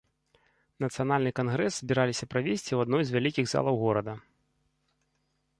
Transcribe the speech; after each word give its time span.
Нацыянальны 0.85 1.33
кангрэс 1.41 1.73
збіраліся 1.77 2.25
правесці 2.33 2.67
ў 2.73 2.79
адной 2.89 3.03
з 3.11 3.17
вялікіх 3.19 3.45
залаў 3.53 3.75
горада. 3.85 4.13